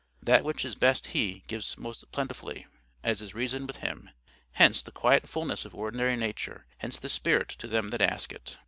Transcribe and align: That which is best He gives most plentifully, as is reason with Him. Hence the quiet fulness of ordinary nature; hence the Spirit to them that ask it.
That 0.23 0.43
which 0.43 0.65
is 0.65 0.73
best 0.73 1.05
He 1.13 1.43
gives 1.45 1.77
most 1.77 2.11
plentifully, 2.11 2.65
as 3.03 3.21
is 3.21 3.35
reason 3.35 3.67
with 3.67 3.77
Him. 3.85 4.09
Hence 4.53 4.81
the 4.81 4.91
quiet 4.91 5.29
fulness 5.29 5.63
of 5.63 5.75
ordinary 5.75 6.15
nature; 6.15 6.65
hence 6.79 6.97
the 6.97 7.07
Spirit 7.07 7.49
to 7.59 7.67
them 7.67 7.89
that 7.89 8.01
ask 8.01 8.33
it. 8.33 8.57